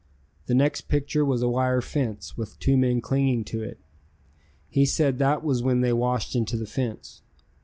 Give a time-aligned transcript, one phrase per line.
[0.47, 3.77] The next picture was a wire fence with two men clinging to it.
[4.67, 7.21] He said that was when they washed into the fence.